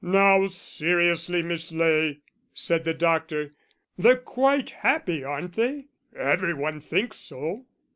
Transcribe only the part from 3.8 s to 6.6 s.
"they're quite happy, aren't they? Every